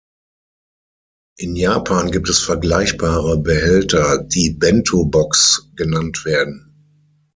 [1.37, 6.73] In Japan gibt es vergleichbare Behälter, die Bentō-Box genannt werden.